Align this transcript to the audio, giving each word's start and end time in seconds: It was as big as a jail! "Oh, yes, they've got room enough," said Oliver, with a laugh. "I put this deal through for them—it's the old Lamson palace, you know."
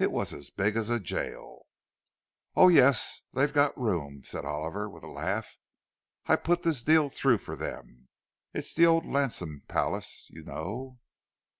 It 0.00 0.10
was 0.10 0.32
as 0.34 0.50
big 0.50 0.74
as 0.76 0.90
a 0.90 0.98
jail! 0.98 1.66
"Oh, 2.56 2.66
yes, 2.66 3.20
they've 3.32 3.52
got 3.52 3.80
room 3.80 4.14
enough," 4.14 4.26
said 4.26 4.44
Oliver, 4.44 4.90
with 4.90 5.04
a 5.04 5.08
laugh. 5.08 5.58
"I 6.26 6.34
put 6.34 6.62
this 6.62 6.82
deal 6.82 7.08
through 7.08 7.38
for 7.38 7.54
them—it's 7.54 8.74
the 8.74 8.86
old 8.86 9.06
Lamson 9.06 9.62
palace, 9.68 10.26
you 10.32 10.42
know." 10.42 10.98